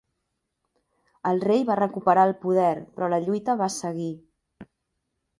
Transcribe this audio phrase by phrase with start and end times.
[1.31, 4.09] El rei va recuperar el poder però la lluita va seguir.